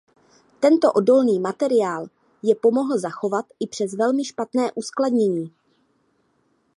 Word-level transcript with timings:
Tento 0.59 0.91
odolný 0.91 1.39
materiál 1.39 2.07
je 2.43 2.55
pomohl 2.55 2.97
zachovat 2.99 3.45
i 3.59 3.67
přes 3.67 3.93
velmi 3.93 4.25
špatné 4.25 4.71
uskladnění. 4.75 5.53